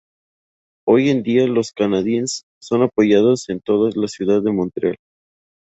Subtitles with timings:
[0.87, 4.97] Hoy en día los Canadiens son apoyados en toda la ciudad de Montreal.